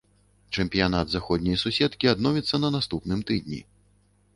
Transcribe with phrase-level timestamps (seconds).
[0.55, 3.67] Чэмпіянат заходняй суседкі адновіцца на наступным тыдні.